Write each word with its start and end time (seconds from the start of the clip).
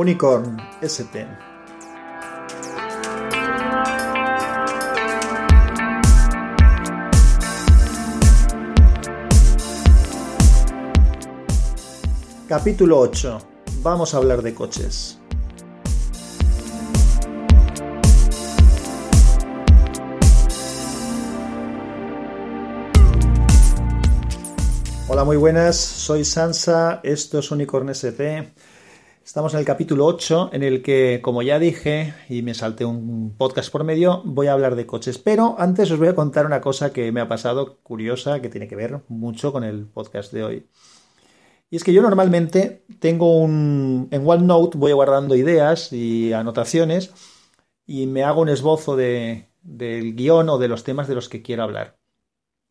Unicorn 0.00 0.56
ST. 0.80 1.26
Capítulo 12.48 12.98
8. 12.98 13.38
Vamos 13.82 14.14
a 14.14 14.16
hablar 14.16 14.40
de 14.40 14.54
coches. 14.54 15.18
Hola, 25.08 25.24
muy 25.24 25.36
buenas. 25.36 25.76
Soy 25.76 26.24
Sansa. 26.24 27.00
Esto 27.02 27.40
es 27.40 27.50
Unicorn 27.50 27.90
ST. 27.90 28.50
Estamos 29.30 29.54
en 29.54 29.60
el 29.60 29.64
capítulo 29.64 30.06
8, 30.06 30.50
en 30.52 30.64
el 30.64 30.82
que, 30.82 31.20
como 31.22 31.42
ya 31.42 31.60
dije, 31.60 32.14
y 32.28 32.42
me 32.42 32.52
salté 32.52 32.84
un 32.84 33.32
podcast 33.38 33.70
por 33.70 33.84
medio, 33.84 34.22
voy 34.24 34.48
a 34.48 34.54
hablar 34.54 34.74
de 34.74 34.86
coches. 34.86 35.18
Pero 35.18 35.54
antes 35.56 35.88
os 35.92 36.00
voy 36.00 36.08
a 36.08 36.16
contar 36.16 36.46
una 36.46 36.60
cosa 36.60 36.92
que 36.92 37.12
me 37.12 37.20
ha 37.20 37.28
pasado 37.28 37.78
curiosa, 37.84 38.42
que 38.42 38.48
tiene 38.48 38.66
que 38.66 38.74
ver 38.74 39.02
mucho 39.06 39.52
con 39.52 39.62
el 39.62 39.86
podcast 39.86 40.32
de 40.32 40.42
hoy. 40.42 40.66
Y 41.70 41.76
es 41.76 41.84
que 41.84 41.92
yo 41.92 42.02
normalmente 42.02 42.82
tengo 42.98 43.38
un... 43.38 44.08
En 44.10 44.28
OneNote 44.28 44.76
voy 44.76 44.90
guardando 44.94 45.36
ideas 45.36 45.92
y 45.92 46.32
anotaciones 46.32 47.12
y 47.86 48.06
me 48.06 48.24
hago 48.24 48.40
un 48.40 48.48
esbozo 48.48 48.96
de, 48.96 49.46
del 49.62 50.16
guion 50.16 50.48
o 50.48 50.58
de 50.58 50.66
los 50.66 50.82
temas 50.82 51.06
de 51.06 51.14
los 51.14 51.28
que 51.28 51.40
quiero 51.40 51.62
hablar. 51.62 52.00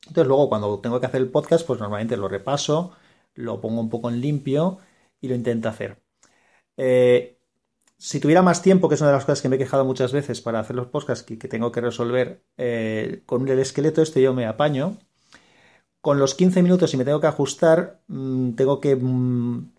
Entonces 0.07 0.27
luego 0.27 0.49
cuando 0.49 0.77
tengo 0.79 0.99
que 0.99 1.05
hacer 1.05 1.21
el 1.21 1.31
podcast, 1.31 1.65
pues 1.65 1.79
normalmente 1.79 2.17
lo 2.17 2.27
repaso, 2.27 2.91
lo 3.33 3.61
pongo 3.61 3.79
un 3.79 3.89
poco 3.89 4.09
en 4.09 4.19
limpio 4.19 4.79
y 5.21 5.29
lo 5.29 5.35
intento 5.35 5.69
hacer. 5.69 6.08
Eh, 6.79 7.37
si 7.97 8.21
tuviera 8.21 8.41
más 8.41 8.61
tiempo, 8.61 8.87
que 8.87 8.95
es 8.95 9.01
una 9.01 9.09
de 9.09 9.17
las 9.17 9.25
cosas 9.25 9.41
que 9.41 9.49
me 9.49 9.57
he 9.57 9.59
quejado 9.59 9.83
muchas 9.83 10.13
veces 10.13 10.39
para 10.39 10.61
hacer 10.61 10.75
los 10.77 10.87
podcasts 10.87 11.29
y 11.29 11.37
que 11.37 11.49
tengo 11.49 11.71
que 11.73 11.81
resolver 11.81 12.41
eh, 12.57 13.21
con 13.25 13.47
el 13.49 13.59
esqueleto 13.59 14.01
este 14.01 14.21
yo 14.21 14.33
me 14.33 14.45
apaño. 14.45 14.97
Con 16.01 16.17
los 16.17 16.33
15 16.35 16.63
minutos, 16.63 16.89
si 16.89 16.97
me 16.97 17.03
tengo 17.03 17.19
que 17.19 17.27
ajustar, 17.27 17.99
mm, 18.07 18.51
tengo 18.53 18.79
que, 18.79 18.95
mm, 18.95 19.71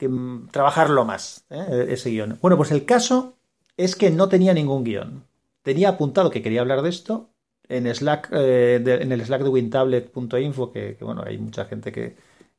mm, 0.00 0.48
trabajarlo 0.50 1.06
más, 1.06 1.46
¿eh? 1.48 1.86
ese 1.88 2.10
guion. 2.10 2.38
Bueno, 2.42 2.58
pues 2.58 2.70
el 2.70 2.84
caso 2.84 3.38
es 3.78 3.96
que 3.96 4.10
no 4.10 4.28
tenía 4.28 4.52
ningún 4.52 4.84
guion. 4.84 5.24
Tenía 5.62 5.88
apuntado 5.90 6.30
que 6.30 6.42
quería 6.42 6.60
hablar 6.60 6.82
de 6.82 6.90
esto 6.90 7.30
en 7.68 7.86
Slack, 7.94 8.28
en 8.32 9.12
el 9.12 9.24
Slack 9.24 9.42
de 9.42 9.48
wintablet.info, 9.48 10.72
que, 10.72 10.96
que, 10.96 11.04
bueno, 11.04 11.22
hay 11.26 11.38
mucha 11.38 11.64
gente 11.64 11.90
que, 11.92 12.16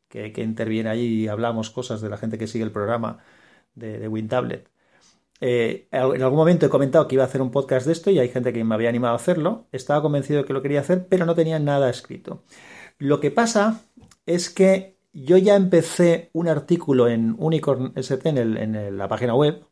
que, 0.10 0.42
interviene 0.44 0.90
allí 0.90 1.24
y 1.24 1.28
hablamos 1.28 1.70
cosas 1.70 2.02
de 2.02 2.10
la 2.10 2.18
gente 2.18 2.38
que 2.38 2.48
sigue 2.48 2.64
el 2.64 2.72
programa 2.72 3.20
de, 3.76 4.08
WinTablet. 4.08 4.70
Eh, 5.42 5.88
en 5.92 6.22
algún 6.22 6.38
momento 6.38 6.66
he 6.66 6.70
comentado 6.70 7.08
que 7.08 7.16
iba 7.16 7.24
a 7.24 7.28
hacer 7.28 7.42
un 7.42 7.52
podcast 7.52 7.86
de 7.86 7.92
esto 7.92 8.10
y 8.10 8.20
hay 8.20 8.30
gente 8.30 8.54
que 8.54 8.64
me 8.64 8.74
había 8.74 8.90
animado 8.90 9.14
a 9.14 9.18
hacerlo. 9.18 9.68
Estaba 9.72 10.02
convencido 10.02 10.42
de 10.42 10.46
que 10.46 10.54
lo 10.54 10.62
quería 10.62 10.80
hacer, 10.80 11.08
pero 11.08 11.26
no 11.26 11.36
tenía 11.36 11.60
nada 11.60 11.90
escrito. 11.90 12.44
Lo 12.98 13.20
que 13.20 13.32
pasa 13.32 13.82
es 14.26 14.50
que 14.50 14.98
yo 15.14 15.38
ya 15.38 15.56
empecé 15.56 16.30
un 16.34 16.48
artículo 16.48 17.08
en 17.08 17.36
Unicorn 17.38 17.94
ST 17.96 18.30
en, 18.30 18.98
la 18.98 19.08
página 19.08 19.36
web. 19.36 19.66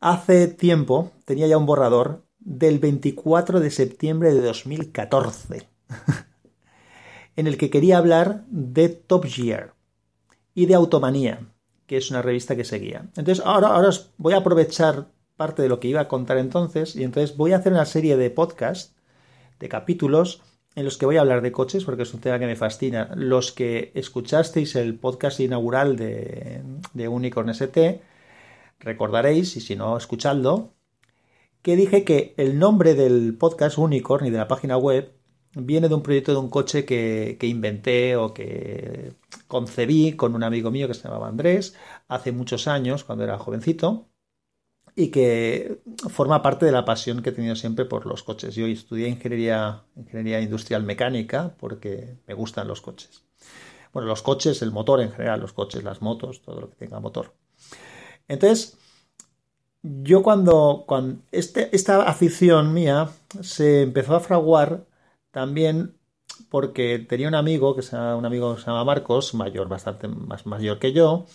Hace 0.00 0.48
tiempo 0.48 1.12
tenía 1.24 1.46
ya 1.46 1.58
un 1.58 1.66
borrador 1.66 2.24
del 2.38 2.78
24 2.78 3.60
de 3.60 3.70
septiembre 3.70 4.32
de 4.32 4.40
2014 4.40 5.68
en 7.36 7.46
el 7.46 7.58
que 7.58 7.70
quería 7.70 7.98
hablar 7.98 8.44
de 8.48 8.88
Top 8.88 9.24
Gear 9.26 9.74
y 10.54 10.66
de 10.66 10.74
Automanía 10.74 11.40
que 11.86 11.96
es 11.96 12.10
una 12.10 12.22
revista 12.22 12.56
que 12.56 12.64
seguía. 12.64 13.06
Entonces, 13.16 13.44
ahora, 13.44 13.68
ahora 13.68 13.88
os 13.88 14.10
voy 14.18 14.34
a 14.34 14.38
aprovechar 14.38 15.08
parte 15.36 15.62
de 15.62 15.68
lo 15.68 15.80
que 15.80 15.88
iba 15.88 16.00
a 16.00 16.08
contar 16.08 16.38
entonces 16.38 16.96
y 16.96 17.04
entonces 17.04 17.36
voy 17.36 17.52
a 17.52 17.56
hacer 17.58 17.72
una 17.72 17.84
serie 17.84 18.16
de 18.16 18.30
podcasts, 18.30 18.94
de 19.58 19.68
capítulos, 19.68 20.42
en 20.74 20.84
los 20.84 20.98
que 20.98 21.06
voy 21.06 21.16
a 21.16 21.20
hablar 21.20 21.42
de 21.42 21.52
coches 21.52 21.84
porque 21.84 22.02
es 22.02 22.12
un 22.12 22.20
tema 22.20 22.38
que 22.38 22.46
me 22.46 22.56
fascina. 22.56 23.10
Los 23.14 23.52
que 23.52 23.92
escuchasteis 23.94 24.76
el 24.76 24.98
podcast 24.98 25.40
inaugural 25.40 25.96
de, 25.96 26.62
de 26.92 27.08
Unicorn 27.08 27.48
ST, 27.50 28.02
recordaréis, 28.80 29.56
y 29.56 29.60
si 29.60 29.76
no, 29.76 29.96
escuchadlo, 29.96 30.74
que 31.62 31.76
dije 31.76 32.04
que 32.04 32.34
el 32.36 32.58
nombre 32.58 32.94
del 32.94 33.36
podcast 33.36 33.78
Unicorn 33.78 34.26
y 34.26 34.30
de 34.30 34.38
la 34.38 34.48
página 34.48 34.76
web 34.76 35.12
viene 35.56 35.88
de 35.88 35.94
un 35.94 36.02
proyecto 36.02 36.32
de 36.32 36.38
un 36.38 36.50
coche 36.50 36.84
que, 36.84 37.38
inventé 37.42 38.16
o 38.16 38.34
que 38.34 39.14
concebí 39.48 40.12
con 40.12 40.34
un 40.34 40.42
amigo 40.42 40.70
mío 40.70 40.86
que 40.86 40.94
se 40.94 41.04
llamaba 41.04 41.28
Andrés 41.28 41.74
hace 42.08 42.30
muchos 42.30 42.68
años, 42.68 43.04
cuando 43.04 43.24
era 43.24 43.38
jovencito, 43.38 44.06
y 44.94 45.08
que 45.08 45.80
forma 46.08 46.42
parte 46.42 46.66
de 46.66 46.72
la 46.72 46.84
pasión 46.84 47.22
que 47.22 47.30
he 47.30 47.32
tenido 47.32 47.56
siempre 47.56 47.86
por 47.86 48.06
los 48.06 48.22
coches. 48.22 48.54
Yo 48.54 48.66
estudié 48.66 49.08
ingeniería, 49.08 49.82
ingeniería 49.96 50.40
industrial 50.40 50.82
mecánica 50.82 51.54
porque 51.58 52.18
me 52.26 52.34
gustan 52.34 52.68
los 52.68 52.80
coches. 52.82 53.24
Bueno, 53.92 54.08
los 54.08 54.22
coches, 54.22 54.60
el 54.62 54.72
motor 54.72 55.00
en 55.00 55.10
general, 55.10 55.40
los 55.40 55.54
coches, 55.54 55.82
las 55.82 56.02
motos, 56.02 56.42
todo 56.42 56.60
lo 56.60 56.70
que 56.70 56.76
tenga 56.76 57.00
motor. 57.00 57.32
Entonces, 58.28 58.76
yo 59.82 60.22
cuando, 60.22 60.84
cuando 60.86 61.22
este, 61.32 61.74
esta 61.74 62.02
afición 62.02 62.74
mía 62.74 63.08
se 63.40 63.82
empezó 63.82 64.16
a 64.16 64.20
fraguar 64.20 64.85
también 65.36 65.76
porque 66.50 66.98
tenía 66.98 67.28
un 67.28 67.34
amigo, 67.34 67.76
que 67.76 67.82
un 67.94 68.24
amigo 68.26 68.54
que 68.54 68.60
se 68.62 68.66
llama 68.68 68.84
Marcos, 68.84 69.34
mayor, 69.34 69.68
bastante 69.68 70.08
más 70.08 70.46
mayor 70.46 70.78
que 70.78 70.92
yo, 70.94 71.26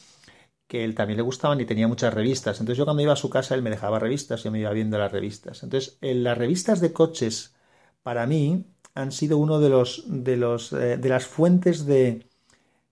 que 0.67 0.83
él 0.85 0.95
también 0.95 1.17
le 1.17 1.23
gustaban 1.23 1.61
y 1.61 1.65
tenía 1.65 1.87
muchas 1.87 2.13
revistas. 2.13 2.59
Entonces 2.59 2.77
yo 2.79 2.85
cuando 2.85 3.03
iba 3.03 3.13
a 3.13 3.17
su 3.17 3.29
casa 3.29 3.55
él 3.55 3.63
me 3.63 3.71
dejaba 3.71 3.99
revistas, 3.99 4.41
y 4.41 4.45
yo 4.45 4.51
me 4.51 4.59
iba 4.61 4.71
viendo 4.73 4.97
las 4.99 5.11
revistas. 5.11 5.63
Entonces 5.63 5.97
en 6.01 6.23
las 6.23 6.37
revistas 6.37 6.81
de 6.81 6.93
coches 6.93 7.55
para 8.03 8.27
mí 8.27 8.65
han 8.95 9.11
sido 9.11 9.37
uno 9.39 9.59
de 9.59 9.69
los 9.69 10.05
de 10.07 10.37
los 10.37 10.73
eh, 10.73 10.97
de 10.97 11.09
las 11.09 11.25
fuentes 11.27 11.85
de, 11.85 12.27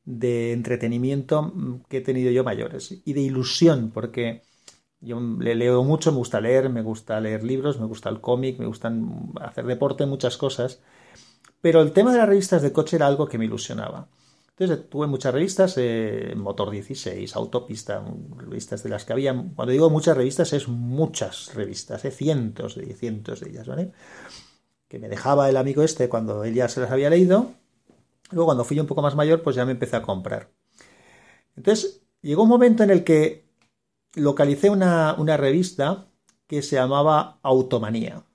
de 0.06 0.54
entretenimiento 0.54 1.54
que 1.90 1.98
he 1.98 2.02
tenido 2.02 2.32
yo 2.32 2.44
mayores 2.44 3.02
y 3.06 3.14
de 3.14 3.22
ilusión 3.22 3.92
porque 3.94 4.44
yo 5.02 5.20
le 5.20 5.56
leo 5.56 5.84
mucho, 5.84 6.12
me 6.12 6.18
gusta 6.20 6.42
leer, 6.42 6.70
me 6.70 6.82
gusta 6.84 7.20
leer 7.22 7.44
libros, 7.44 7.80
me 7.80 7.88
gusta 7.88 8.10
el 8.10 8.22
cómic, 8.22 8.60
me 8.60 8.68
gustan 8.68 9.32
hacer 9.42 9.66
deporte, 9.66 10.06
muchas 10.08 10.38
cosas 10.38 10.82
pero 11.62 11.82
el 11.82 11.92
tema 11.92 12.12
de 12.12 12.20
las 12.20 12.30
revistas 12.30 12.62
de 12.62 12.72
coche 12.72 12.96
era 12.96 13.08
algo 13.08 13.28
que 13.28 13.38
me 13.38 13.46
ilusionaba. 13.46 14.08
Entonces 14.60 14.90
tuve 14.90 15.08
muchas 15.08 15.34
revistas, 15.34 15.76
eh, 15.78 16.34
Motor 16.36 16.70
16, 16.72 17.34
Autopista, 17.38 18.04
revistas 18.36 18.84
de 18.84 18.90
las 18.90 19.06
que 19.06 19.14
había. 19.14 19.34
Cuando 19.56 19.72
digo 19.72 19.90
muchas 19.90 20.18
revistas 20.18 20.52
es 20.52 20.68
muchas 20.68 21.54
revistas, 21.56 22.04
eh, 22.04 22.12
cientos 22.12 22.76
de 22.76 22.94
cientos 22.94 23.40
de 23.40 23.52
ellas, 23.52 23.68
¿vale? 23.68 23.94
Que 24.90 25.00
me 25.00 25.08
dejaba 25.08 25.50
el 25.50 25.56
amigo 25.56 25.82
este 25.82 26.10
cuando 26.10 26.44
él 26.44 26.54
ya 26.56 26.68
se 26.68 26.82
las 26.82 26.92
había 26.92 27.10
leído. 27.10 27.52
Luego 28.32 28.48
cuando 28.48 28.66
fui 28.66 28.78
un 28.80 28.88
poco 28.88 29.02
más 29.02 29.16
mayor, 29.16 29.44
pues 29.44 29.56
ya 29.56 29.66
me 29.66 29.72
empecé 29.72 29.96
a 29.96 30.02
comprar. 30.02 30.50
Entonces 31.56 32.02
llegó 32.22 32.44
un 32.44 32.50
momento 32.50 32.84
en 32.84 32.90
el 32.90 33.06
que 33.06 33.46
localicé 34.16 34.70
una, 34.70 35.16
una 35.18 35.38
revista 35.38 36.08
que 36.48 36.62
se 36.62 36.76
llamaba 36.76 37.40
Automanía. 37.44 38.26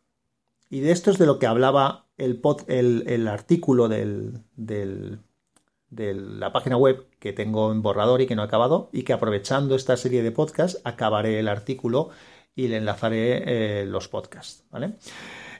Y 0.71 0.81
de 0.81 0.93
esto 0.93 1.11
es 1.11 1.19
de 1.19 1.27
lo 1.27 1.39
que 1.39 1.47
hablaba 1.47 2.04
el, 2.17 3.05
el, 3.07 3.29
artículo 3.29 3.89
del, 3.89 4.43
de 4.57 6.15
la 6.15 6.53
página 6.53 6.77
web 6.77 7.07
que 7.19 7.33
tengo 7.33 7.73
en 7.73 7.83
borrador 7.83 8.21
y 8.21 8.27
que 8.27 8.37
no 8.37 8.43
he 8.43 8.47
acabado 8.47 8.89
y 8.93 9.03
que 9.03 9.13
aprovechando 9.13 9.75
esta 9.75 9.97
serie 9.97 10.23
de 10.23 10.33
podcasts 10.33 10.81
acabaré 10.85 11.39
el 11.39 11.49
artículo 11.49 12.11
y 12.55 12.69
le 12.69 12.77
enlazaré 12.77 13.83
eh, 13.83 13.87
los 13.87 14.09
podcasts. 14.09 14.65
¿vale? 14.71 14.93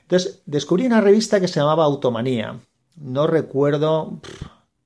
Entonces, 0.01 0.41
descubrí 0.45 0.85
una 0.85 1.01
revista 1.01 1.39
que 1.39 1.47
se 1.47 1.59
llamaba 1.59 1.85
Automanía. 1.85 2.59
No 2.95 3.27
recuerdo 3.27 4.21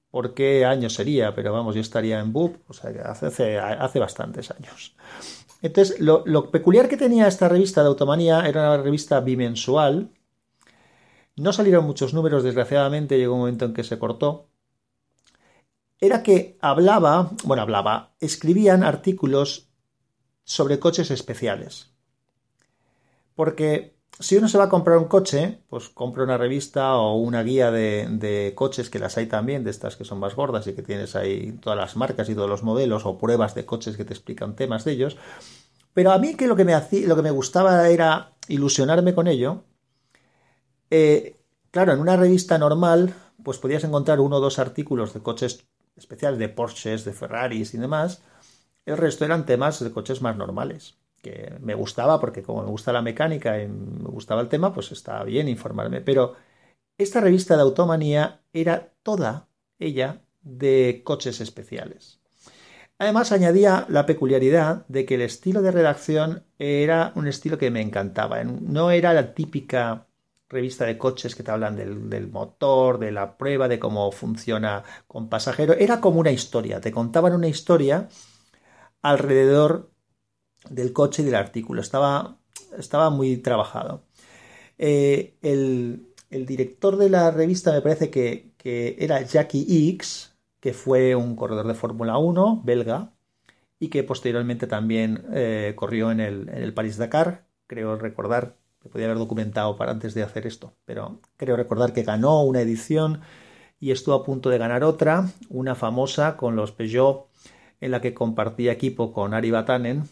por 0.09 0.33
qué 0.33 0.65
año 0.65 0.89
sería, 0.89 1.35
pero 1.35 1.53
vamos, 1.53 1.75
yo 1.75 1.81
estaría 1.81 2.19
en 2.19 2.33
BUP, 2.33 2.57
o 2.67 2.73
sea, 2.73 2.89
hace, 3.05 3.59
hace, 3.59 3.99
bastantes 3.99 4.49
años. 4.49 4.95
Entonces, 5.61 5.99
lo, 5.99 6.23
lo, 6.25 6.49
peculiar 6.49 6.89
que 6.89 6.97
tenía 6.97 7.27
esta 7.27 7.47
revista 7.47 7.81
de 7.81 7.89
Automanía 7.89 8.47
era 8.47 8.73
una 8.73 8.81
revista 8.81 9.19
bimensual 9.19 10.09
no 11.39 11.53
salieron 11.53 11.85
muchos 11.85 12.13
números, 12.13 12.43
desgraciadamente 12.43 13.17
llegó 13.17 13.35
un 13.35 13.39
momento 13.39 13.65
en 13.65 13.73
que 13.73 13.85
se 13.85 13.97
cortó. 13.97 14.49
Era 15.97 16.21
que 16.21 16.57
hablaba, 16.59 17.31
bueno, 17.45 17.63
hablaba, 17.63 18.13
escribían 18.19 18.83
artículos 18.83 19.69
sobre 20.43 20.79
coches 20.79 21.11
especiales. 21.11 21.91
Porque 23.35 23.97
si 24.19 24.35
uno 24.35 24.49
se 24.49 24.57
va 24.57 24.65
a 24.65 24.69
comprar 24.69 24.97
un 24.97 25.05
coche, 25.05 25.61
pues 25.69 25.87
compra 25.87 26.25
una 26.25 26.37
revista 26.37 26.95
o 26.97 27.15
una 27.15 27.41
guía 27.41 27.71
de, 27.71 28.51
coches, 28.55 28.89
que 28.89 28.99
las 28.99 29.17
hay 29.17 29.27
también, 29.27 29.63
de 29.63 29.71
estas 29.71 29.95
que 29.95 30.03
son 30.03 30.19
más 30.19 30.35
gordas 30.35 30.67
y 30.67 30.73
que 30.73 30.83
tienes 30.83 31.15
ahí 31.15 31.53
todas 31.61 31.79
las 31.79 31.95
marcas 31.95 32.27
y 32.29 32.35
todos 32.35 32.49
los 32.49 32.63
modelos, 32.63 33.05
o 33.05 33.17
pruebas 33.17 33.55
de 33.55 33.65
coches 33.65 33.95
que 33.95 34.03
te 34.03 34.13
explican 34.13 34.57
temas 34.57 34.83
de 34.83 34.91
ellos. 34.91 35.15
Pero 35.93 36.11
a 36.11 36.17
mí 36.17 36.35
que 36.35 36.47
lo 36.47 36.57
que 36.57 36.65
me, 36.65 36.73
hacía, 36.73 37.07
lo 37.07 37.15
que 37.15 37.21
me 37.21 37.31
gustaba 37.31 37.87
era 37.87 38.33
ilusionarme 38.49 39.15
con 39.15 39.27
ello 39.27 39.63
eh, 40.89 41.35
claro, 41.71 41.93
en 41.93 41.99
una 41.99 42.17
revista 42.17 42.57
normal, 42.57 43.13
pues 43.43 43.57
podías 43.57 43.83
encontrar 43.83 44.19
uno 44.19 44.37
o 44.37 44.39
dos 44.39 44.59
artículos 44.59 45.13
de 45.13 45.21
coches 45.21 45.65
especiales, 45.95 46.39
de 46.39 46.49
Porsches, 46.49 47.05
de 47.05 47.13
Ferraris 47.13 47.73
y 47.73 47.77
demás, 47.77 48.21
El 48.85 48.97
resto 48.97 49.25
eran 49.25 49.45
temas 49.45 49.79
de 49.83 49.91
coches 49.91 50.21
más 50.21 50.37
normales, 50.37 50.97
que 51.21 51.53
me 51.61 51.75
gustaba 51.75 52.19
porque 52.19 52.43
como 52.43 52.63
me 52.63 52.69
gusta 52.69 52.93
la 52.93 53.01
mecánica 53.03 53.61
y 53.61 53.67
me 53.67 54.09
gustaba 54.09 54.41
el 54.41 54.49
tema, 54.49 54.73
pues 54.73 54.91
estaba 54.91 55.23
bien 55.25 55.47
informarme. 55.49 56.01
Pero 56.01 56.35
esta 56.97 57.21
revista 57.21 57.55
de 57.55 57.63
Automanía 57.63 58.41
era 58.53 58.93
toda 59.03 59.49
ella 59.79 60.23
de 60.41 61.01
coches 61.05 61.41
especiales. 61.41 62.21
Además 62.99 63.31
añadía 63.31 63.85
la 63.89 64.05
peculiaridad 64.05 64.85
de 64.87 65.05
que 65.05 65.15
el 65.15 65.21
estilo 65.21 65.61
de 65.61 65.71
redacción 65.71 66.45
era 66.59 67.13
un 67.15 67.27
estilo 67.27 67.57
que 67.57 67.71
me 67.71 67.81
encantaba. 67.81 68.43
No 68.43 68.91
era 68.91 69.13
la 69.13 69.33
típica 69.33 70.08
revista 70.49 70.85
de 70.85 70.97
coches 70.97 71.35
que 71.35 71.43
te 71.43 71.51
hablan 71.51 71.75
del, 71.75 72.27
motor, 72.31 72.97
de 72.99 73.11
la 73.11 73.37
prueba, 73.37 73.67
de 73.67 73.79
cómo 73.79 74.11
funciona 74.11 74.83
con 75.07 75.29
pasajero. 75.29 75.73
Era 75.73 76.01
como 76.01 76.19
una 76.19 76.31
historia, 76.31 76.81
te 76.81 76.91
contaban 76.91 77.33
una 77.33 77.47
historia 77.47 78.09
alrededor 79.01 79.91
del 80.69 80.91
coche 80.93 81.21
y 81.21 81.25
del 81.25 81.35
artículo. 81.35 81.81
Estaba, 81.81 82.39
estaba 82.77 83.09
muy 83.11 83.37
trabajado. 83.37 84.03
Eh, 84.77 85.37
el, 85.41 86.05
director 86.31 86.97
de 86.97 87.09
la 87.09 87.31
revista 87.31 87.71
me 87.71 87.81
parece 87.81 88.09
que, 88.09 88.49
era 88.99 89.21
Jackie 89.21 89.89
X, 89.95 90.35
que 90.59 90.73
fue 90.73 91.15
un 91.15 91.35
corredor 91.35 91.67
de 91.67 91.73
Fórmula 91.75 92.17
1 92.17 92.61
belga 92.65 93.13
y 93.79 93.89
que 93.89 94.03
posteriormente 94.03 94.67
también 94.67 95.25
eh, 95.33 95.73
corrió 95.75 96.11
en 96.11 96.19
el, 96.19 96.49
en 96.49 96.63
el 96.63 96.73
París-Dakar. 96.73 97.47
Creo 97.67 97.95
recordar 97.97 98.57
me 98.83 98.89
podía 98.89 99.05
haber 99.07 99.17
documentado 99.17 99.75
para 99.75 99.91
antes 99.91 100.13
de 100.13 100.23
hacer 100.23 100.47
esto, 100.47 100.73
pero 100.85 101.19
creo 101.37 101.55
recordar 101.55 101.93
que 101.93 102.03
ganó 102.03 102.43
una 102.43 102.61
edición 102.61 103.21
y 103.79 103.91
estuvo 103.91 104.15
a 104.15 104.23
punto 104.23 104.49
de 104.49 104.57
ganar 104.57 104.83
otra, 104.83 105.29
una 105.49 105.75
famosa 105.75 106.37
con 106.37 106.55
los 106.55 106.71
Peugeot, 106.71 107.27
en 107.81 107.91
la 107.91 108.01
que 108.01 108.13
compartía 108.13 108.71
equipo 108.71 109.13
con 109.13 109.33
Ari 109.33 109.51
Batanen 109.51 110.03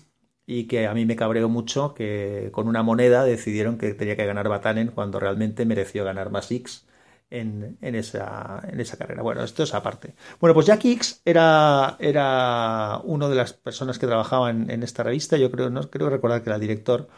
y 0.45 0.65
que 0.67 0.87
a 0.87 0.93
mí 0.93 1.05
me 1.05 1.17
cabreó 1.17 1.49
mucho 1.49 1.93
que 1.93 2.49
con 2.53 2.67
una 2.67 2.83
moneda 2.83 3.25
decidieron 3.25 3.77
que 3.77 3.93
tenía 3.93 4.15
que 4.15 4.25
ganar 4.25 4.47
Batanen 4.47 4.87
cuando 4.89 5.19
realmente 5.19 5.65
mereció 5.65 6.05
ganar 6.05 6.31
más 6.31 6.49
X 6.51 6.87
en, 7.29 7.77
esa, 7.81 8.61
en 8.67 8.83
carrera. 8.97 9.21
Bueno, 9.21 9.43
esto 9.43 9.63
es 9.63 9.73
aparte. 9.73 10.15
Bueno, 10.39 10.53
pues 10.53 10.65
Jack 10.67 10.85
X 10.85 11.21
era, 11.25 11.97
era 11.99 13.01
uno 13.03 13.29
de 13.29 13.35
las 13.35 13.53
personas 13.53 13.99
que 13.99 14.07
trabajaban 14.07 14.69
en 14.71 14.83
esta 14.83 15.03
revista, 15.03 15.37
yo 15.37 15.51
creo, 15.51 15.69
no 15.69 15.89
creo 15.89 16.09
recordar 16.09 16.41
que 16.41 16.49
era 16.49 16.59
director, 16.59 17.09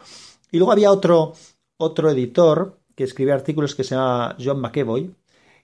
y 0.50 0.58
luego 0.58 0.72
había 0.72 0.90
otro, 0.90 1.34
otro 1.76 2.10
editor 2.10 2.78
que 2.94 3.04
escribía 3.04 3.34
artículos 3.34 3.74
que 3.74 3.84
se 3.84 3.94
llama 3.94 4.36
John 4.42 4.60
McEvoy, 4.60 5.14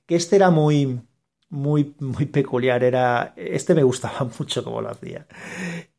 que 0.06 0.16
este 0.16 0.36
era 0.36 0.50
muy, 0.50 1.00
muy, 1.48 1.94
muy 2.00 2.26
peculiar. 2.26 2.84
Era, 2.84 3.34
este 3.36 3.74
me 3.74 3.82
gustaba 3.82 4.28
mucho 4.38 4.64
como 4.64 4.80
lo 4.80 4.90
hacía. 4.90 5.26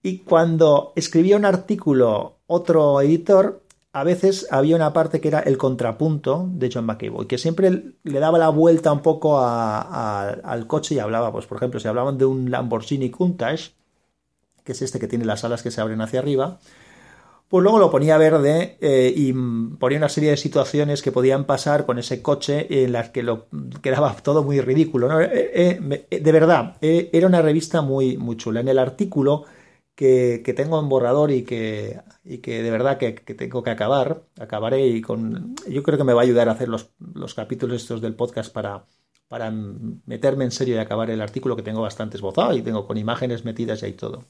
Y 0.02 0.20
cuando 0.20 0.94
escribía 0.96 1.38
un 1.38 1.46
artículo 1.46 2.40
otro 2.48 3.02
editor, 3.02 3.62
a 3.94 4.04
veces 4.04 4.48
había 4.52 4.76
una 4.76 4.94
parte 4.94 5.20
que 5.20 5.28
era 5.28 5.40
el 5.40 5.58
contrapunto 5.58 6.48
de 6.52 6.70
John 6.72 6.86
McEvoy, 6.86 7.26
que 7.26 7.38
siempre 7.38 7.96
le 8.04 8.20
daba 8.20 8.38
la 8.38 8.50
vuelta 8.50 8.92
un 8.92 9.02
poco 9.02 9.40
al 9.40 10.68
coche 10.68 10.96
y 10.96 11.00
hablaba, 11.00 11.32
pues 11.32 11.48
por 11.48 11.58
ejemplo, 11.58 11.80
si 11.80 11.88
hablaban 11.88 12.18
de 12.18 12.26
un 12.26 12.52
Lamborghini 12.52 13.10
Countach, 13.10 13.72
que 14.64 14.74
es 14.74 14.82
este 14.82 15.00
que 15.00 15.08
tiene 15.08 15.26
las 15.26 15.44
alas 15.44 15.64
que 15.64 15.72
se 15.72 15.82
abren 15.82 16.02
hacia 16.02 16.20
arriba, 16.20 16.60
pues 17.50 17.64
luego 17.64 17.80
lo 17.80 17.90
ponía 17.90 18.18
verde 18.18 18.78
eh, 18.82 19.14
y 19.16 19.34
ponía 19.80 19.98
una 19.98 20.10
serie 20.10 20.32
de 20.32 20.38
situaciones 20.38 21.02
que 21.02 21.14
podían 21.14 21.46
pasar 21.46 21.86
con 21.86 21.98
ese 21.98 22.22
coche 22.22 22.84
en 22.84 22.92
las 22.92 23.10
que 23.10 23.24
lo 23.24 23.48
quedaba 23.82 24.16
todo 24.18 24.44
muy 24.44 24.60
ridículo. 24.60 25.22
Eh, 25.22 25.80
eh, 26.10 26.20
de 26.20 26.32
verdad, 26.32 26.78
era 26.82 27.28
una 27.28 27.42
revista 27.42 27.82
muy, 27.82 28.18
muy 28.18 28.36
chula. 28.36 28.60
En 28.60 28.68
el 28.68 28.80
artículo 28.80 29.46
que, 29.96 30.44
tengo 30.56 30.80
en 30.80 30.90
borrador 30.90 31.32
y 31.32 31.44
que, 31.44 32.02
y 32.26 32.40
que 32.40 32.62
de 32.62 32.72
verdad 32.72 32.98
que, 32.98 33.14
tengo 33.14 33.64
que 33.64 33.70
acabar, 33.72 34.24
acabaré 34.40 34.86
y 34.88 35.02
con... 35.02 35.56
Yo 35.70 35.84
creo 35.84 35.98
que 35.98 36.04
me 36.04 36.14
va 36.14 36.22
a 36.22 36.26
ayudar 36.26 36.50
a 36.50 36.54
hacer 36.54 36.68
los, 36.68 36.92
los 37.00 37.34
capítulos 37.34 37.82
estos 37.82 38.02
del 38.02 38.14
podcast 38.16 38.54
para, 38.54 38.86
para 39.28 39.52
meterme 39.52 40.46
en 40.46 40.52
serio 40.52 40.76
y 40.76 40.80
acabar 40.80 41.10
el 41.10 41.22
artículo 41.22 41.56
que 41.56 41.64
tengo 41.64 41.82
bastante 41.82 42.18
esbozado 42.18 42.56
y 42.56 42.62
tengo 42.62 42.86
con 42.86 42.98
imágenes 42.98 43.46
metidas 43.46 43.84
y 43.84 43.94
todo. 43.94 44.26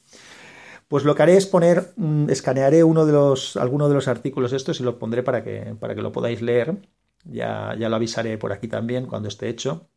Pues 0.87 1.03
lo 1.03 1.15
que 1.15 1.23
haré 1.23 1.37
es 1.37 1.45
poner, 1.47 1.93
mm, 1.97 2.29
escanearé 2.29 2.83
uno 2.83 3.05
de 3.05 3.11
los, 3.13 3.57
alguno 3.57 3.89
de 3.89 3.95
los 3.95 4.07
artículos 4.07 4.53
estos 4.53 4.79
y 4.79 4.83
lo 4.83 4.99
pondré 4.99 5.23
para 5.23 5.43
que, 5.43 5.75
para 5.79 5.95
que 5.95 6.01
lo 6.01 6.11
podáis 6.11 6.41
leer. 6.41 6.77
Ya, 7.25 7.75
ya 7.77 7.89
lo 7.89 7.97
avisaré 7.97 8.37
por 8.37 8.53
aquí 8.53 8.67
también 8.69 9.05
cuando 9.05 9.27
esté 9.27 9.49
hecho, 9.49 9.89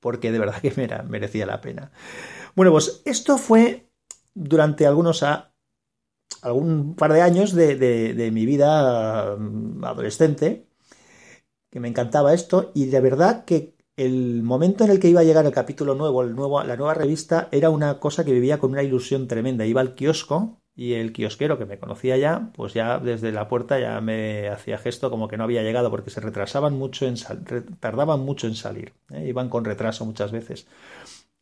porque 0.00 0.32
de 0.32 0.38
verdad 0.40 0.60
que 0.62 0.72
merecía 1.08 1.46
la 1.46 1.60
pena. 1.60 1.92
Bueno, 2.56 2.72
pues 2.72 3.02
esto 3.04 3.38
fue 3.38 3.90
durante 4.34 4.86
algunos 4.86 5.22
a, 5.22 5.52
algún 6.42 6.96
par 6.96 7.12
de 7.12 7.22
años 7.22 7.54
de, 7.54 7.76
de 7.76 8.30
mi 8.32 8.46
vida 8.46 9.36
mm, 9.36 9.84
adolescente, 9.84 10.68
que 11.70 11.80
me 11.80 11.88
encantaba 11.88 12.34
esto, 12.34 12.72
y 12.74 12.86
de 12.86 13.00
verdad 13.00 13.44
que 13.44 13.75
el 13.96 14.42
momento 14.42 14.84
en 14.84 14.90
el 14.90 15.00
que 15.00 15.08
iba 15.08 15.20
a 15.20 15.24
llegar 15.24 15.46
el 15.46 15.52
capítulo 15.52 15.94
nuevo, 15.94 16.22
el 16.22 16.34
nuevo, 16.36 16.62
la 16.62 16.76
nueva 16.76 16.94
revista, 16.94 17.48
era 17.50 17.70
una 17.70 17.98
cosa 17.98 18.24
que 18.24 18.32
vivía 18.32 18.58
con 18.58 18.72
una 18.72 18.82
ilusión 18.82 19.26
tremenda. 19.26 19.64
Iba 19.64 19.80
al 19.80 19.94
kiosco 19.94 20.60
y 20.74 20.92
el 20.92 21.12
kiosquero 21.14 21.58
que 21.58 21.64
me 21.64 21.78
conocía 21.78 22.18
ya, 22.18 22.50
pues 22.54 22.74
ya 22.74 22.98
desde 22.98 23.32
la 23.32 23.48
puerta 23.48 23.80
ya 23.80 23.98
me 24.02 24.48
hacía 24.48 24.76
gesto 24.76 25.10
como 25.10 25.28
que 25.28 25.38
no 25.38 25.44
había 25.44 25.62
llegado 25.62 25.90
porque 25.90 26.10
se 26.10 26.20
retrasaban 26.20 26.74
mucho 26.74 27.06
en 27.06 27.16
tardaban 27.80 28.20
mucho 28.20 28.46
en 28.46 28.54
salir, 28.54 28.92
¿eh? 29.10 29.26
iban 29.26 29.48
con 29.48 29.64
retraso 29.64 30.04
muchas 30.04 30.32
veces. 30.32 30.66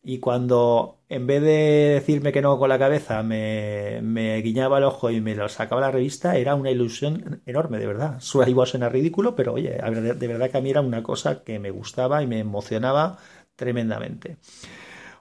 Y 0.07 0.19
cuando 0.19 0.99
en 1.09 1.25
vez 1.25 1.41
de 1.41 1.95
decirme 1.95 2.31
que 2.31 2.43
no 2.43 2.59
con 2.59 2.69
la 2.69 2.77
cabeza 2.77 3.23
me, 3.23 4.39
guiñaba 4.43 4.77
el 4.77 4.83
ojo 4.83 5.09
y 5.09 5.19
me 5.19 5.33
lo 5.33 5.49
sacaba 5.49 5.81
la 5.81 5.89
revista, 5.89 6.37
era 6.37 6.53
una 6.53 6.69
ilusión 6.69 7.41
enorme, 7.47 7.79
de 7.79 7.87
verdad. 7.87 8.19
Suena 8.19 8.51
igual 8.51 8.67
suena 8.67 8.87
ridículo, 8.87 9.35
pero 9.35 9.53
oye, 9.53 9.71
de 9.71 10.27
verdad 10.27 10.51
que 10.51 10.57
a 10.59 10.61
mí 10.61 10.69
era 10.69 10.81
una 10.81 11.01
cosa 11.01 11.43
que 11.43 11.57
me 11.57 11.71
gustaba 11.71 12.21
y 12.21 12.27
me 12.27 12.37
emocionaba 12.39 13.17
tremendamente. 13.55 14.37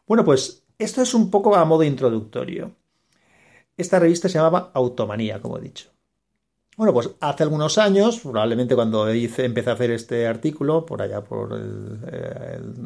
Bueno, 0.06 0.22
pues 0.22 0.66
esto 0.78 1.00
es 1.00 1.14
un 1.14 1.30
poco 1.30 1.56
a 1.56 1.64
modo 1.64 1.82
introductorio. 1.82 2.76
Esta 3.78 3.98
revista 3.98 4.28
se 4.28 4.38
llamaba 4.38 4.70
Automanía, 4.74 5.40
como 5.40 5.58
he 5.58 5.62
dicho. 5.62 5.93
Bueno, 6.76 6.92
pues 6.92 7.10
hace 7.20 7.44
algunos 7.44 7.78
años, 7.78 8.18
probablemente 8.20 8.74
cuando 8.74 9.08
empecé 9.08 9.70
a 9.70 9.74
hacer 9.74 9.92
este 9.92 10.26
artículo, 10.26 10.84
por 10.84 11.02
allá 11.02 11.22
por 11.22 11.52
el, 11.52 12.00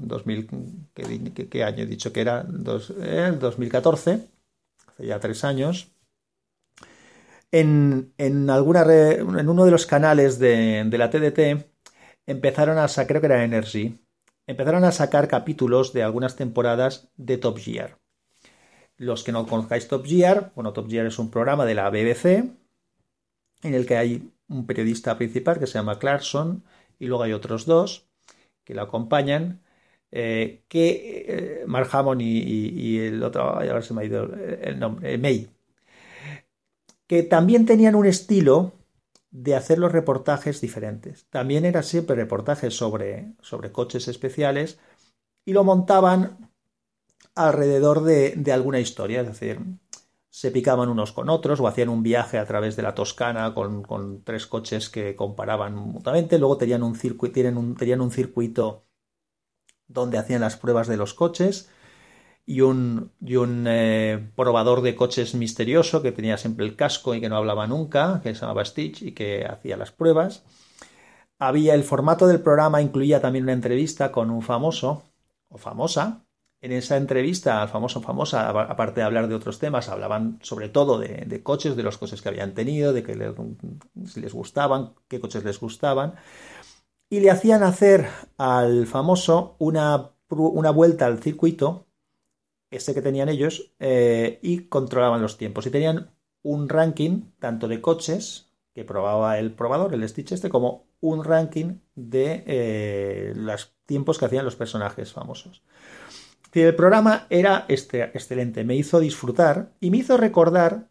2000, 0.07 0.49
¿qué, 0.93 1.65
año 1.65 1.85
he 1.85 1.87
dicho 1.87 2.13
que 2.13 2.21
era? 2.21 2.43
el 2.43 3.39
2014, 3.39 4.29
hace 4.89 5.07
ya 5.07 5.19
tres 5.21 5.43
años, 5.43 5.91
en, 7.51 8.13
alguna 8.51 8.83
en 8.83 9.49
uno 9.49 9.65
de 9.65 9.71
los 9.71 9.87
canales 9.87 10.39
de, 10.39 10.85
la 10.93 11.09
TDT 11.09 11.67
empezaron 12.27 12.77
a 12.77 12.89
sacar, 12.89 13.07
creo 13.09 13.21
que 13.23 13.27
era 13.27 13.45
Energy, 13.45 13.99
empezaron 14.47 14.85
a 14.85 14.93
sacar 14.93 15.29
capítulos 15.29 15.95
de 15.95 16.03
algunas 16.03 16.37
temporadas 16.37 17.11
de 17.17 17.39
Top 17.39 17.59
Gear. 17.59 17.99
Los 18.99 19.25
que 19.25 19.33
no 19.33 19.47
conozcáis 19.47 19.89
Top 19.89 20.05
Gear, 20.05 20.53
bueno, 20.55 20.75
Top 20.75 20.91
Gear 20.91 21.07
es 21.07 21.19
un 21.19 21.31
programa 21.31 21.65
de 21.65 21.75
la 21.75 21.89
BBC, 21.89 22.51
en 23.63 23.75
el 23.75 23.87
que 23.87 23.97
hay 23.97 24.31
un 24.49 24.67
periodista 24.67 25.17
principal 25.17 25.59
que 25.59 25.67
se 25.67 25.75
llama 25.75 25.99
Clarkson 25.99 26.65
y 26.99 27.07
luego 27.07 27.25
hay 27.25 27.33
otros 27.33 27.67
dos 27.67 28.09
que 28.65 28.75
lo 28.75 28.83
acompañan, 28.83 29.63
eh, 30.11 30.65
que 30.69 31.25
eh, 31.29 31.65
Mark 31.67 31.89
Hammond 31.93 32.21
y, 32.21 32.99
el 32.99 33.23
otro, 33.23 33.59
a 33.59 33.61
ver 33.61 33.83
si 33.83 33.95
me 33.95 34.03
ha 34.03 34.05
ido 34.05 34.25
el 34.25 34.79
nombre, 34.79 35.15
eh, 35.15 35.19
May, 35.19 35.49
que 37.07 37.23
también 37.23 37.65
tenían 37.65 37.95
un 37.95 38.07
estilo 38.07 38.73
de 39.31 39.55
hacer 39.55 39.79
los 39.79 39.93
reportajes 39.93 40.61
diferentes. 40.61 41.27
También 41.31 41.65
eran 41.65 41.83
siempre 41.83 42.17
reportajes 42.17 42.75
sobre, 42.77 43.33
sobre 43.41 43.73
coches 43.73 44.09
especiales 44.09 44.79
y 45.47 45.53
lo 45.53 45.65
montaban 45.65 46.51
alrededor 47.35 48.03
de, 48.03 48.35
de 48.37 48.53
alguna 48.53 48.81
historia, 48.81 49.23
es 49.23 49.29
decir, 49.29 49.61
se 50.31 50.51
picaban 50.51 50.89
unos 50.89 51.13
con 51.13 51.31
otros 51.31 51.61
o 51.61 51.67
hacían 51.67 51.89
un 51.89 52.03
viaje 52.03 52.39
a 52.39 52.47
través 52.47 52.77
de 52.77 52.83
la 52.83 52.95
Toscana 52.95 53.55
con, 53.55 54.23
tres 54.25 54.47
coches 54.47 54.91
que 54.91 55.17
comparaban 55.17 55.75
mutuamente. 55.75 56.39
Luego 56.39 56.59
tenían 56.59 56.83
un, 56.83 56.95
circuito, 56.95 57.41
tenían 57.77 58.01
un 58.01 58.11
circuito 58.11 58.87
donde 59.87 60.19
hacían 60.19 60.43
las 60.43 60.57
pruebas 60.57 60.87
de 60.87 60.97
los 60.97 61.15
coches 61.15 61.71
y 62.47 62.61
un, 62.61 63.13
y 63.21 63.37
un 63.37 63.67
eh, 63.69 64.31
probador 64.37 64.83
de 64.83 64.97
coches 64.97 65.35
misterioso 65.35 66.03
que 66.03 66.13
tenía 66.13 66.37
siempre 66.39 66.67
el 66.67 66.77
casco 66.77 67.15
y 67.15 67.21
que 67.21 67.29
no 67.29 67.37
hablaba 67.37 67.67
nunca, 67.67 68.21
que 68.23 68.35
se 68.35 68.43
llamaba 68.43 68.65
Stitch 68.65 69.03
y 69.03 69.13
que 69.13 69.47
hacía 69.47 69.77
las 69.77 69.93
pruebas. 69.93 70.45
Había 71.39 71.75
el 71.75 71.85
formato 71.85 72.27
del 72.27 72.41
programa, 72.43 72.83
incluía 72.83 73.21
también 73.21 73.45
una 73.45 73.53
entrevista 73.53 74.13
con 74.13 74.31
un 74.31 74.43
famoso 74.43 75.05
o 75.49 75.59
famosa 75.59 76.28
en 76.61 76.73
esa 76.73 76.97
entrevista 76.97 77.63
al 77.63 77.69
famoso 77.69 78.01
famosa, 78.01 78.49
aparte 78.49 79.01
de 79.01 79.07
hablar 79.07 79.29
de 79.29 79.35
otros 79.35 79.59
temas, 79.59 79.89
hablaban 79.89 80.39
sobre 80.43 80.69
todo 80.69 80.99
de, 80.99 81.43
coches, 81.43 81.77
de 81.77 81.83
los 81.83 81.99
coches 81.99 82.21
que 82.21 82.29
habían 82.29 82.55
tenido, 82.55 82.93
de 82.93 83.03
que 83.03 83.15
les, 83.15 84.33
gustaban, 84.33 84.95
qué 85.07 85.21
coches 85.21 85.45
les 85.45 85.61
gustaban, 85.61 86.15
y 87.11 87.21
le 87.21 87.31
hacían 87.31 87.63
hacer 87.63 88.09
al 88.37 88.87
famoso 88.87 89.57
una, 89.59 90.11
una 90.31 90.71
vuelta 90.71 91.07
al 91.07 91.21
circuito 91.21 91.87
ese 92.71 92.95
que 92.95 93.03
tenían 93.03 93.29
ellos, 93.29 93.73
eh, 93.79 94.39
y 94.43 94.69
controlaban 94.69 95.23
los 95.23 95.39
tiempos. 95.39 95.67
Y 95.67 95.71
tenían 95.71 96.11
un 96.43 96.69
ranking 96.69 97.33
tanto 97.39 97.69
de 97.69 97.81
coches 97.81 98.53
que 98.75 98.85
probaba 98.85 99.39
el 99.39 99.53
probador, 99.53 99.95
el 99.95 100.09
Stitch 100.09 100.33
este, 100.33 100.51
como 100.51 100.87
un 101.01 101.25
ranking 101.25 101.79
de 101.95 102.45
eh, 102.47 103.33
los 103.35 103.75
tiempos 103.87 104.19
que 104.19 104.27
hacían 104.27 104.45
los 104.45 104.57
personajes 104.57 105.13
famosos. 105.13 105.63
El 106.53 106.75
programa 106.75 107.27
era 107.31 107.67
este, 107.69 108.03
excelente, 108.03 108.65
me 108.65 108.75
hizo 108.75 109.01
disfrutar 109.01 109.73
y 109.81 109.91
me 109.91 109.99
hizo 109.99 110.17
recordar 110.17 110.89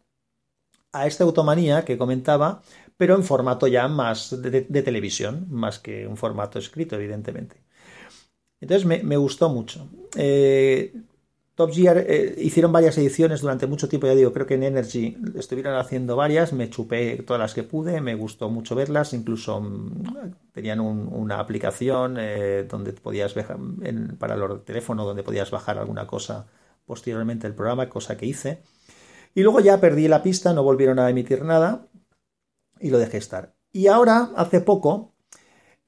a 0.92 1.06
esta 1.06 1.24
automanía 1.24 1.84
que 1.84 1.98
comentaba, 1.98 2.62
pero 2.96 3.14
en 3.14 3.24
formato 3.24 3.66
ya 3.66 3.88
más 3.88 4.40
de, 4.42 4.82
televisión, 4.82 5.46
más 5.50 5.78
que 5.78 6.06
un 6.06 6.16
formato 6.16 6.58
escrito, 6.58 6.96
evidentemente. 6.96 7.62
Entonces 8.60 8.86
me, 8.86 9.16
gustó 9.16 9.48
mucho. 9.48 9.88
Eh, 10.16 10.92
Top 11.58 11.72
Gear 11.72 11.98
eh, 12.06 12.36
hicieron 12.38 12.70
varias 12.70 12.96
ediciones 12.98 13.40
durante 13.40 13.66
mucho 13.66 13.88
tiempo, 13.88 14.06
ya 14.06 14.14
digo, 14.14 14.32
creo 14.32 14.46
que 14.46 14.54
en 14.54 14.62
Energy 14.62 15.18
estuvieron 15.34 15.74
haciendo 15.74 16.14
varias, 16.14 16.52
me 16.52 16.70
chupé 16.70 17.16
todas 17.26 17.40
las 17.40 17.52
que 17.52 17.64
pude, 17.64 18.00
me 18.00 18.14
gustó 18.14 18.48
mucho 18.48 18.76
verlas, 18.76 19.12
incluso 19.12 19.60
mm, 19.60 20.52
tenían 20.52 20.78
una 20.78 21.40
aplicación 21.40 22.14
eh, 22.16 22.62
donde 22.62 22.92
podías 22.92 23.34
bajar, 23.34 23.56
para 24.20 24.36
el 24.36 24.60
teléfono 24.60 25.04
donde 25.04 25.24
podías 25.24 25.50
bajar 25.50 25.78
alguna 25.78 26.06
cosa 26.06 26.46
posteriormente 26.86 27.48
el 27.48 27.56
programa, 27.56 27.88
cosa 27.88 28.16
que 28.16 28.26
hice. 28.26 28.62
Y 29.34 29.42
luego 29.42 29.58
ya 29.58 29.80
perdí 29.80 30.06
la 30.06 30.22
pista, 30.22 30.52
no 30.52 30.62
volvieron 30.62 31.00
a 31.00 31.10
emitir 31.10 31.44
nada 31.44 31.88
y 32.78 32.90
lo 32.90 32.98
dejé 32.98 33.16
estar. 33.16 33.56
Y 33.72 33.88
ahora, 33.88 34.30
hace 34.36 34.60
poco, 34.60 35.12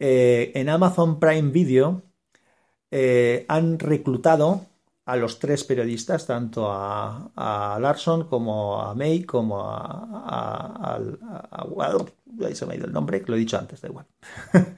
eh, 0.01 0.51
en 0.57 0.69
Amazon 0.69 1.21
Prime 1.21 1.53
Video 1.53 2.03
han 3.47 3.79
reclutado 3.79 4.67
a 5.07 5.17
los 5.17 5.39
tres 5.39 5.65
periodistas, 5.65 6.27
tanto 6.27 6.69
a, 6.71 7.79
Larson 7.81 8.29
como 8.29 8.81
a 8.81 8.95
May, 8.95 9.25
como 9.25 9.61
a, 9.61 10.97
a, 10.97 11.01
ahí 12.47 12.55
se 12.55 12.67
me 12.67 12.75
ha 12.75 12.77
ido 12.77 12.87
el 12.87 12.93
nombre, 12.93 13.23
lo 13.27 13.35
he 13.35 13.39
dicho 13.39 13.59
antes, 13.59 13.81
da 13.81 13.89
igual. 13.89 14.07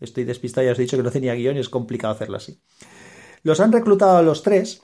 Estoy 0.00 0.24
despistado, 0.24 0.64
ya 0.64 0.72
os 0.72 0.78
he 0.78 0.82
dicho 0.82 0.96
que 0.96 1.02
no 1.02 1.10
tenía 1.10 1.34
guion 1.34 1.56
y 1.56 1.60
es 1.60 1.68
complicado 1.68 2.14
hacerlo 2.14 2.36
así. 2.36 2.60
Los 3.42 3.60
han 3.60 3.72
reclutado 3.72 4.16
a 4.16 4.22
los 4.22 4.42
tres 4.42 4.82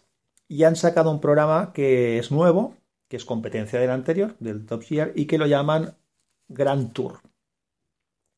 y 0.49 0.65
han 0.65 0.77
sacado 0.77 1.11
un 1.11 1.21
programa 1.21 1.73
que 1.73 2.19
es 2.19 2.31
nuevo, 2.31 2.77
que 3.09 3.17
es 3.17 3.25
competencia 3.25 3.81
del 3.81 3.91
anterior, 3.91 4.37
del 4.41 4.67
Top 4.67 4.83
Gear, 4.83 5.13
y 5.15 5.27
que 5.27 5.39
lo 5.39 5.47
llaman 5.47 5.97
Grand 6.49 6.93
Tour. 6.93 7.21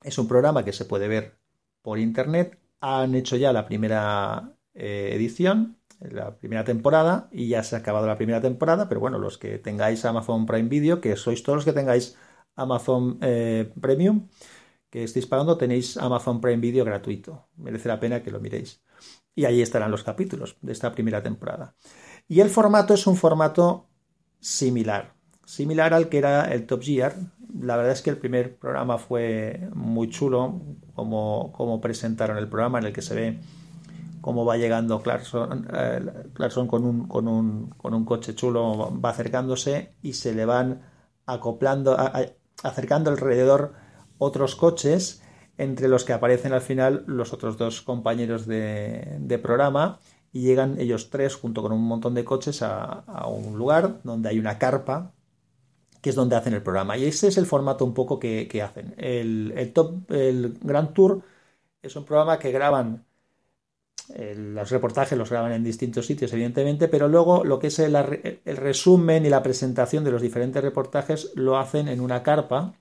Es 0.02 0.18
un 0.18 0.28
programa 0.28 0.64
que 0.64 0.72
se 0.72 0.84
puede 0.84 1.08
ver 1.08 1.36
por 1.82 1.98
internet. 1.98 2.58
Han 2.80 3.14
hecho 3.14 3.36
ya 3.36 3.52
la 3.52 3.66
primera 3.66 4.52
eh, 4.74 5.10
edición 5.14 5.76
la 6.00 6.36
primera 6.36 6.64
temporada 6.64 7.28
y 7.32 7.48
ya 7.48 7.62
se 7.62 7.76
ha 7.76 7.78
acabado 7.78 8.06
la 8.06 8.16
primera 8.16 8.40
temporada, 8.40 8.88
pero 8.88 9.00
bueno, 9.00 9.18
los 9.18 9.38
que 9.38 9.58
tengáis 9.58 10.04
Amazon 10.04 10.46
Prime 10.46 10.68
Video, 10.68 11.00
que 11.00 11.16
sois 11.16 11.42
todos 11.42 11.56
los 11.56 11.64
que 11.64 11.72
tengáis 11.72 12.16
Amazon 12.54 13.18
eh, 13.20 13.72
Premium, 13.80 14.28
que 14.90 15.04
estéis 15.04 15.26
pagando, 15.26 15.56
tenéis 15.56 15.96
Amazon 15.96 16.40
Prime 16.40 16.58
Video 16.58 16.84
gratuito. 16.84 17.48
Merece 17.56 17.88
la 17.88 18.00
pena 18.00 18.22
que 18.22 18.30
lo 18.30 18.40
miréis. 18.40 18.82
Y 19.34 19.44
ahí 19.44 19.60
estarán 19.60 19.90
los 19.90 20.04
capítulos 20.04 20.56
de 20.62 20.72
esta 20.72 20.92
primera 20.92 21.22
temporada. 21.22 21.74
Y 22.28 22.40
el 22.40 22.48
formato 22.48 22.94
es 22.94 23.06
un 23.06 23.16
formato 23.16 23.88
similar, 24.40 25.14
similar 25.44 25.92
al 25.92 26.08
que 26.08 26.18
era 26.18 26.52
el 26.52 26.66
Top 26.66 26.82
Gear. 26.82 27.14
La 27.60 27.76
verdad 27.76 27.92
es 27.92 28.02
que 28.02 28.10
el 28.10 28.18
primer 28.18 28.56
programa 28.56 28.98
fue 28.98 29.68
muy 29.74 30.08
chulo, 30.08 30.60
como, 30.94 31.52
como 31.52 31.80
presentaron 31.80 32.38
el 32.38 32.48
programa 32.48 32.78
en 32.78 32.86
el 32.86 32.92
que 32.92 33.02
se 33.02 33.14
ve 33.14 33.38
cómo 34.26 34.44
va 34.44 34.56
llegando 34.56 35.00
Clarkson, 35.02 35.68
eh, 35.72 36.00
con, 36.68 36.84
un, 36.84 37.06
con, 37.06 37.28
un, 37.28 37.70
con, 37.76 37.94
un, 37.94 38.04
coche 38.04 38.34
chulo, 38.34 38.92
va 39.00 39.10
acercándose 39.10 39.94
y 40.02 40.14
se 40.14 40.34
le 40.34 40.44
van 40.44 40.82
acoplando, 41.26 41.96
acercando 42.64 43.10
alrededor 43.10 43.74
otros 44.18 44.56
coches, 44.56 45.22
entre 45.58 45.86
los 45.86 46.04
que 46.04 46.12
aparecen 46.12 46.52
al 46.52 46.60
final 46.60 47.04
los 47.06 47.32
otros 47.32 47.56
dos 47.56 47.82
compañeros 47.82 48.48
de, 48.48 49.38
programa 49.40 50.00
y 50.32 50.40
llegan 50.40 50.80
ellos 50.80 51.08
tres 51.08 51.36
junto 51.36 51.62
con 51.62 51.70
un 51.70 51.86
montón 51.86 52.14
de 52.14 52.24
coches 52.24 52.62
a, 52.62 53.04
un 53.28 53.56
lugar 53.56 54.00
donde 54.02 54.30
hay 54.30 54.40
una 54.40 54.58
carpa 54.58 55.14
que 56.02 56.10
es 56.10 56.16
donde 56.16 56.34
hacen 56.34 56.54
el 56.54 56.64
programa. 56.64 56.96
Y 56.96 57.04
ese 57.04 57.28
es 57.28 57.38
el 57.38 57.46
formato 57.46 57.84
un 57.84 57.94
poco 57.94 58.18
que, 58.18 58.60
hacen. 58.60 58.92
El, 58.98 59.54
el, 59.56 59.72
top, 59.72 60.10
el 60.10 60.58
Grand 60.62 60.92
Tour 60.94 61.22
es 61.80 61.94
un 61.94 62.04
programa 62.04 62.40
que 62.40 62.50
graban 62.50 63.05
los 64.08 64.70
reportajes 64.70 65.18
los 65.18 65.30
graban 65.30 65.52
en 65.52 65.64
distintos 65.64 66.06
sitios, 66.06 66.32
evidentemente, 66.32 66.88
pero 66.88 67.08
luego 67.08 67.44
lo 67.44 67.58
que 67.58 67.68
es 67.68 67.78
el, 67.78 67.94
resumen 68.44 69.26
y 69.26 69.30
la 69.30 69.42
presentación 69.42 70.04
de 70.04 70.12
los 70.12 70.22
diferentes 70.22 70.62
reportajes 70.62 71.32
lo 71.34 71.58
hacen 71.58 71.88
en 71.88 72.00
una 72.00 72.22
carpa, 72.22 72.74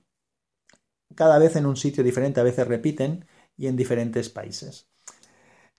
cada 1.14 1.38
vez 1.38 1.56
en 1.56 1.66
un 1.66 1.76
sitio 1.76 2.04
diferente, 2.04 2.40
a 2.40 2.44
veces 2.44 2.66
repiten, 2.66 3.26
y 3.56 3.66
en 3.66 3.76
diferentes 3.76 4.28
países. 4.28 4.88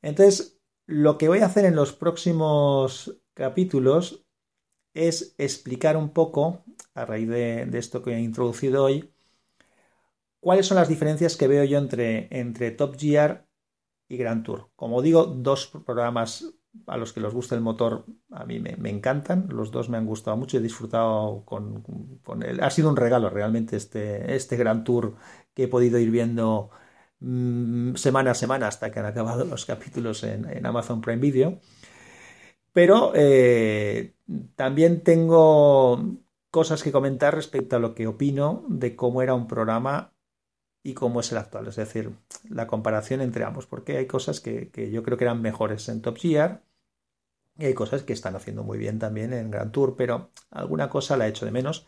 Entonces, 0.01 0.59
lo 0.85 1.17
que 1.17 1.27
voy 1.27 1.39
a 1.39 1.45
hacer 1.45 1.65
en 1.65 1.75
los 1.75 1.93
próximos 1.93 3.19
capítulos 3.33 4.25
es 4.93 5.35
explicar 5.37 5.95
un 5.95 6.09
poco, 6.09 6.63
a 6.95 7.05
raíz 7.05 7.29
de, 7.29 7.65
de 7.67 7.77
esto 7.77 8.01
que 8.01 8.15
he 8.15 8.19
introducido 8.19 8.83
hoy, 8.83 9.13
cuáles 10.39 10.65
son 10.65 10.77
las 10.77 10.89
diferencias 10.89 11.37
que 11.37 11.47
veo 11.47 11.63
yo 11.63 11.77
entre, 11.77 12.27
entre 12.31 12.71
Top 12.71 12.97
Gear 12.97 13.46
y 14.07 14.17
Grand 14.17 14.43
Tour. 14.43 14.69
Como 14.75 15.01
digo, 15.01 15.25
dos 15.25 15.67
programas 15.85 16.45
a 16.85 16.97
los 16.97 17.13
que 17.13 17.19
les 17.19 17.33
gusta 17.33 17.55
el 17.55 17.61
motor 17.61 18.05
a 18.31 18.45
mí 18.45 18.59
me, 18.59 18.89
encantan, 18.89 19.47
los 19.49 19.71
dos 19.71 19.89
me 19.89 19.97
han 19.97 20.05
gustado 20.05 20.37
mucho, 20.37 20.57
he 20.57 20.61
disfrutado 20.61 21.43
con, 21.45 21.83
él. 22.43 22.59
Ha 22.61 22.69
sido 22.69 22.89
un 22.89 22.95
regalo 22.95 23.29
realmente 23.29 23.75
este, 23.75 24.35
este 24.35 24.57
Grand 24.57 24.83
Tour 24.83 25.15
que 25.53 25.63
he 25.63 25.67
podido 25.67 25.97
ir 25.99 26.11
viendo 26.11 26.69
mm, 27.19 27.95
semana 27.95 28.31
a 28.31 28.35
semana 28.35 28.67
hasta 28.67 28.91
que 28.91 28.99
han 28.99 29.05
acabado 29.05 29.45
los 29.45 29.65
capítulos 29.65 30.23
en, 30.23 30.65
Amazon 30.65 31.01
Prime 31.01 31.21
Video. 31.21 31.59
Pero 32.73 33.11
eh, 33.15 34.13
también 34.55 35.03
tengo 35.03 36.19
cosas 36.51 36.83
que 36.83 36.91
comentar 36.91 37.33
respecto 37.35 37.75
a 37.75 37.79
lo 37.79 37.95
que 37.95 38.07
opino 38.07 38.65
de 38.69 38.95
cómo 38.95 39.21
era 39.21 39.33
un 39.33 39.47
programa 39.47 40.13
y 40.87 40.93
cómo 40.93 41.19
es 41.19 41.31
el 41.33 41.37
actual. 41.39 41.67
Es 41.67 41.75
decir, 41.75 42.13
la 42.49 42.65
comparación 42.67 43.19
entre 43.21 43.43
ambos, 43.43 43.67
porque 43.67 43.97
hay 43.97 44.07
cosas 44.07 44.39
que, 44.39 44.71
yo 44.91 45.03
creo 45.03 45.17
que 45.17 45.25
eran 45.25 45.41
mejores 45.41 45.89
en 45.89 46.01
Top 46.01 46.17
Gear 46.17 46.63
y 47.57 47.65
hay 47.65 47.73
cosas 47.73 48.03
que 48.03 48.13
están 48.13 48.35
haciendo 48.37 48.63
muy 48.63 48.77
bien 48.77 48.99
también 48.99 49.33
en 49.33 49.51
Grand 49.51 49.71
Tour, 49.71 49.95
pero 49.97 50.31
alguna 50.51 50.89
cosa 50.89 51.17
la 51.17 51.27
he 51.27 51.29
hecho 51.31 51.45
de 51.45 51.51
menos 51.51 51.87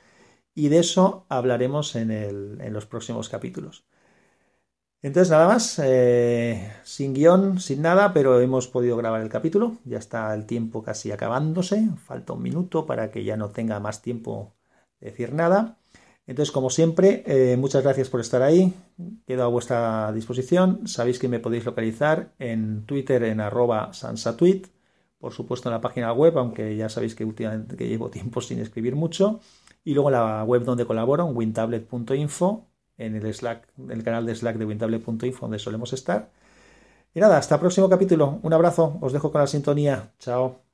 y 0.55 0.69
de 0.69 0.79
eso 0.79 1.25
hablaremos 1.29 1.95
en, 1.95 2.11
en 2.11 2.73
los 2.73 2.85
próximos 2.87 3.29
capítulos. 3.29 3.85
Entonces 5.01 5.31
nada 5.31 5.47
más, 5.47 5.79
eh, 5.79 6.73
sin 6.83 7.13
guion, 7.13 7.59
sin 7.61 7.81
nada, 7.81 8.13
pero 8.13 8.41
hemos 8.41 8.67
podido 8.67 8.97
grabar 8.97 9.21
el 9.21 9.29
capítulo, 9.29 9.77
ya 9.85 9.97
está 9.97 10.33
el 10.33 10.45
tiempo 10.45 10.83
casi 10.83 11.11
acabándose, 11.11 11.89
falta 12.05 12.33
un 12.33 12.43
minuto 12.43 12.85
para 12.85 13.09
que 13.11 13.23
ya 13.23 13.37
no 13.37 13.49
tenga 13.51 13.79
más 13.79 14.01
tiempo 14.01 14.55
de 14.99 15.11
decir 15.11 15.33
nada. 15.33 15.78
Entonces, 16.29 16.51
como 16.51 16.69
siempre, 16.69 17.23
eh, 17.25 17.57
muchas 17.57 17.81
gracias 17.81 18.07
por 18.07 18.21
estar 18.21 18.43
ahí. 18.43 18.71
Quedo 19.25 19.45
a 19.45 19.47
vuestra 19.47 20.11
disposición. 20.11 20.87
Sabéis 20.87 21.17
que 21.17 21.27
me 21.27 21.39
podéis 21.39 21.65
localizar 21.65 22.33
en 22.37 22.85
Twitter 22.85 23.23
en 23.23 23.41
arroba 23.41 23.93
sansatweet. 23.93 24.67
Por 25.17 25.33
supuesto 25.33 25.69
en 25.69 25.73
la 25.73 25.81
página 25.81 26.13
web, 26.13 26.37
aunque 26.37 26.75
ya 26.75 26.87
sabéis 26.87 27.15
que 27.15 27.25
últimamente 27.25 27.75
que 27.75 27.87
llevo 27.87 28.09
tiempo 28.11 28.41
sin 28.41 28.59
escribir 28.59 28.95
mucho. 28.95 29.39
Y 29.83 29.95
luego 29.95 30.11
la 30.11 30.43
web 30.43 30.63
donde 30.65 30.85
colaboro, 30.85 31.27
en 31.27 31.35
wintablet.info, 31.35 32.67
en 32.99 33.15
el 33.15 33.33
Slack, 33.33 33.67
el 33.89 34.03
canal 34.03 34.27
de 34.27 34.35
Slack 34.35 34.57
de 34.57 34.65
wintablet.info, 34.65 35.41
donde 35.41 35.57
solemos 35.57 35.93
estar. 35.93 36.29
Y 37.11 37.19
nada, 37.21 37.39
hasta 37.39 37.55
el 37.55 37.61
próximo 37.61 37.89
capítulo. 37.89 38.39
Un 38.43 38.53
abrazo, 38.53 38.99
os 39.01 39.13
dejo 39.13 39.31
con 39.31 39.41
la 39.41 39.47
sintonía. 39.47 40.13
Chao. 40.19 40.68